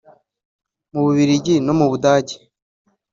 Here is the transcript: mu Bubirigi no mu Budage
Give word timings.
mu 0.91 0.99
Bubirigi 1.05 1.55
no 1.65 1.73
mu 1.79 1.85
Budage 1.91 2.35